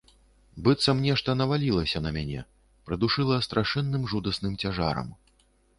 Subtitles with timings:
[0.67, 2.41] Быццам нешта навалілася на мяне,
[2.89, 5.07] прыдушыла страшэнным, жудасным цяжарам.